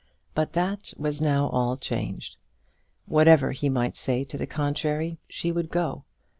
[0.33, 2.35] But that was now all changed.
[3.05, 6.05] Whatever he might say to the contrary, she would go.